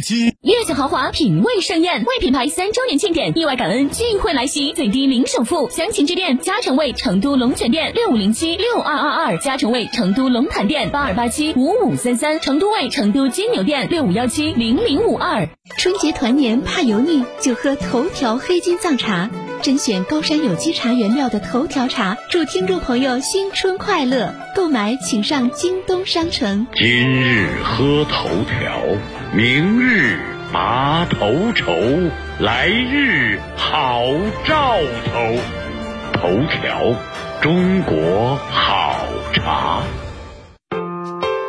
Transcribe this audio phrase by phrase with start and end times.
[0.00, 0.34] 七。
[0.42, 15.48] 悦享豪华，品味盛宴，为品牌三周年庆典，意外感恩聚会来袭，最低零首付，详情致电嘉诚味成都龙泉店六五零七六二二二，嘉诚味成都龙潭店八二八七五五三三，成都味成都金牛店六五幺七零零五二。
[15.76, 19.30] 春节团年怕油腻，就喝头条黑金藏茶，
[19.62, 24.34] 甄选高山有机茶原料的头条茶，祝听众朋友新春快乐！
[24.54, 26.66] 购买请上京东商城。
[26.74, 28.80] 今日喝头条，
[29.36, 30.16] 明日
[30.52, 31.72] 拔头筹，
[32.38, 34.04] 来日好
[34.46, 35.20] 兆头。
[36.12, 36.94] 头条，
[37.42, 38.96] 中国好
[39.32, 39.82] 茶。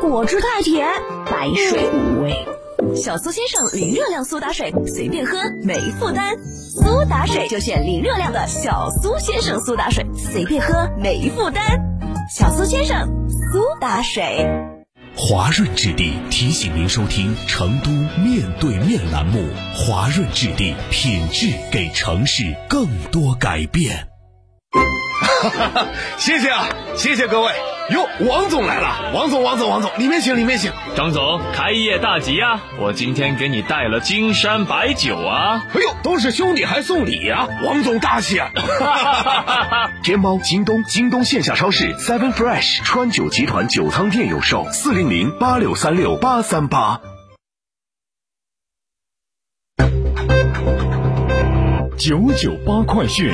[0.00, 0.86] 果汁太甜，
[1.28, 2.46] 白水无味。
[2.94, 6.36] 小苏先生零热量苏打水，随便喝没负担。
[6.44, 11.64] 苏打水就选零热量的小苏先生苏打水，随便喝没负担。
[12.30, 14.46] 小苏先生苏打水。
[15.14, 17.90] 华润置地提醒您收听成都
[18.20, 19.48] 面对面栏目。
[19.74, 24.08] 华润置地，品质给城市更多改变。
[26.18, 27.71] 谢谢啊，谢谢各位。
[27.90, 30.72] 哟，王总来了，王总，王总，王总，里面请，里面请。
[30.96, 32.62] 张总，开业大吉啊！
[32.78, 35.66] 我今天给你带了金山白酒啊！
[35.74, 37.48] 哎呦，都是兄弟还送礼啊！
[37.64, 38.50] 王总大气啊！
[40.04, 47.00] 天猫、京东、京东线下超市、Seven Fresh、川酒集团酒仓店有售，四零零八六三六八三八。
[51.98, 53.32] 九九八快讯。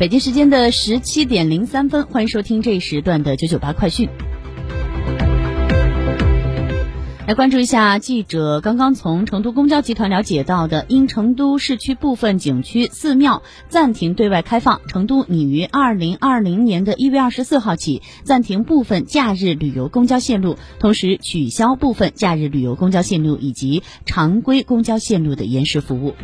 [0.00, 4.08] 北京时间的十七点零三分，欢迎收听这一时段的九九八快讯。
[7.26, 26.14] 来关注一下，记者刚刚从成都公交集团了解到的，因成都市区部分景区寺庙暂停对外开放，成都拟于二零二零年的一月二十四号起暂停部分假日旅游公交线路，同时取消部分假日旅游公交线路以及常规公交线路的延时服务。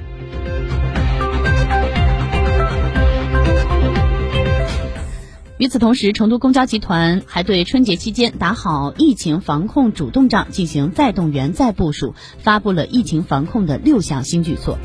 [5.58, 14.76] 与此同时，成都公交集团还对春节期间打好疫情防控主动仗进行再动员、再部署，发布了疫情防控的六项新举措。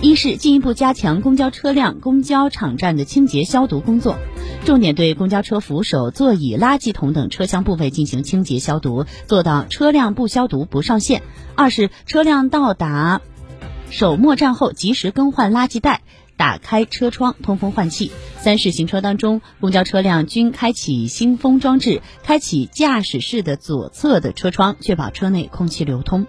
[0.00, 4.16] 一是进一步加强公交车辆、公交场站的清洁消毒工作，
[4.64, 11.22] 重点对公交车扶手、座椅、垃圾桶等车厢部位进行清洁消毒，做到车辆不消毒不上线。
[11.56, 13.22] 二是车辆到达
[13.90, 16.02] 首末站后，及时更换垃圾袋。
[16.42, 18.10] 打开车窗通风换气。
[18.40, 26.26] 三是行车当中，公交车辆均开启新风装置，开启驾驶室的左侧的车窗，确保车内空气流通。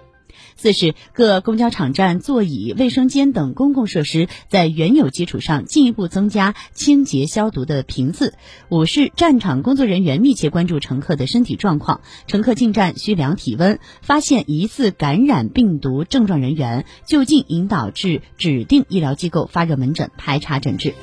[0.56, 8.34] 四是各公交场站座椅、卫生间等公共设施在原有基础上进一步增加清洁消毒的频次。
[8.68, 20.94] 五是站场工作人员密切关注乘客的身体状况，乘客进站需量体温，发现疑似感染病毒症状人员，就近引导至指定医疗机构发热门诊排查诊治。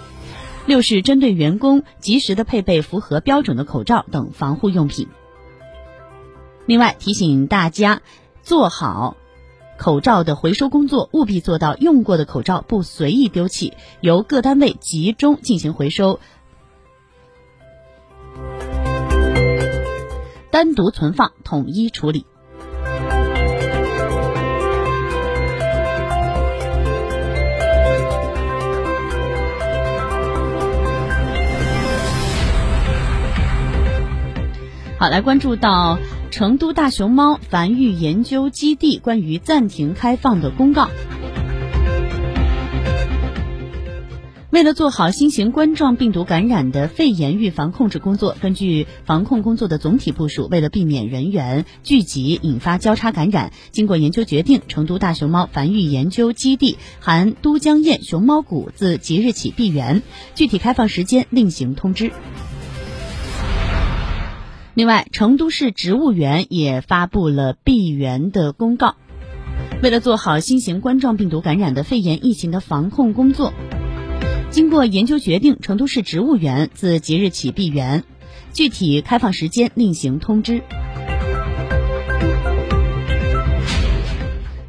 [0.66, 5.08] 六是针对员工及时的配备符合标准的口罩等防护用品。
[6.68, 8.02] 另外提醒大家
[8.44, 9.18] 做好
[9.82, 16.20] 口罩的回收工作，务必做到用过的口罩不随意丢弃，由各单位集中进行回收，
[20.52, 22.28] 单独存放，统一处理。
[35.00, 35.98] 好，来关注到
[36.32, 40.90] 成都大熊猫繁育研究基地关于暂停开放的公告。
[44.50, 60.02] 为了做好新型冠状病毒感染的肺炎预防控制工作，根据防控工作的总体部署，为了避免人员聚集引发交叉感染，经过研究决定，成都大熊猫繁育研究基地含都江堰熊猫谷自即日起闭园，
[60.36, 62.12] 具体开放时间另行通知。
[64.74, 68.96] 另外，成都市植物园也发布了闭园的公告。
[69.84, 73.52] 为了做好新型冠状病毒感染的肺炎疫情的防控工作，
[74.50, 78.06] 经过研究决定，成都市植物园自即日起闭园，
[78.54, 80.62] 具体开放时间另行通知。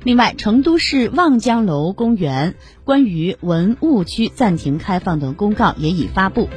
[0.02, 6.48] 另外，成都市望江楼公园关于文物区暂停开放的公告也已发布。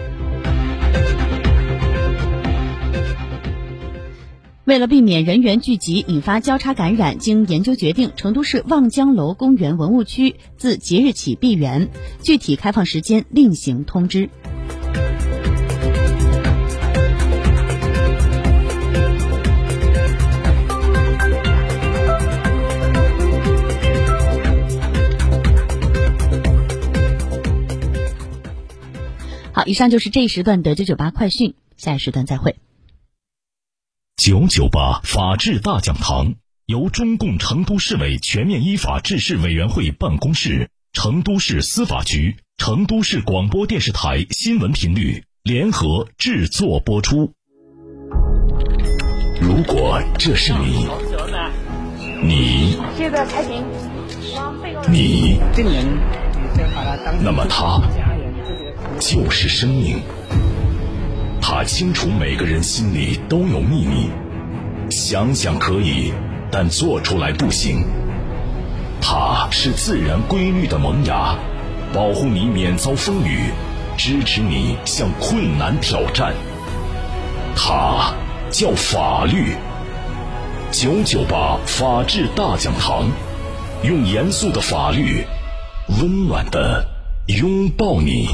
[4.66, 11.92] 为了避免人员聚集引发交叉感染，经研究决定，成都市望江楼公园文物区自即日起闭园，
[12.24, 14.28] 具体开放时间另行通知。
[29.52, 32.56] 好，以上就是这一时段的九九八快讯，下一时段再会。
[34.18, 36.36] 九九八法治大讲堂
[36.66, 47.34] 由中共成都市委全面依法治市委员会办公室、成都市司法局、成都市广播电视台新闻频率联合制作播出。
[49.42, 50.88] 如果这是你，
[52.24, 52.78] 你，
[54.90, 55.40] 你，
[57.22, 57.82] 那么他
[58.98, 60.00] 就是生命。
[61.58, 64.10] 他清楚每个人心里都有秘密，
[64.90, 66.12] 想想可以，
[66.52, 67.86] 但做出来不行。
[69.02, 71.38] 他是自然规律的萌芽，
[71.94, 73.52] 保护你免遭风雨，
[73.96, 76.34] 支持你向困难挑战。
[77.56, 78.14] 他
[78.52, 79.56] 叫法律。
[80.72, 83.08] 九九八法治大讲堂，
[83.82, 85.24] 用严肃的法律，
[86.02, 86.86] 温暖的
[87.28, 88.28] 拥抱你。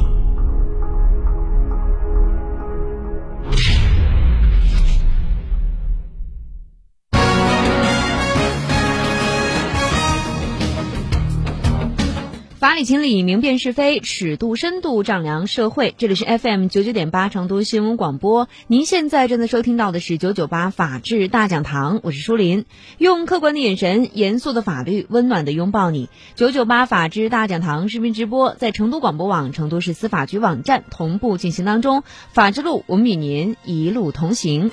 [12.71, 15.93] 法理情理，明辨是非，尺度深度丈量社会。
[15.97, 22.63] 这里是 FM 九九点八成都新闻广播，您现在正在收听到的是九九八法治大讲堂，我是舒林，
[22.97, 26.07] 用客观的眼神，严肃的法律，温暖的拥抱你。
[26.35, 34.71] 九九八法治大讲堂视频直播在成都广播网、成都市司法局网站同步进行当中，法治路，我们与您一路同行。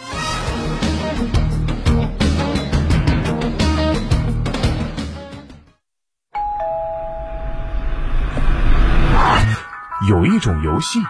[10.09, 11.01] 有一种游戏，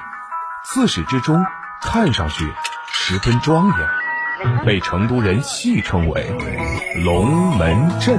[0.65, 1.41] 自始至终
[1.81, 2.53] 看上去
[2.89, 6.37] 十分庄严，被成都人戏称为
[7.05, 8.19] “龙门阵”。